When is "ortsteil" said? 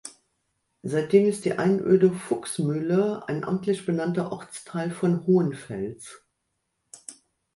4.31-4.89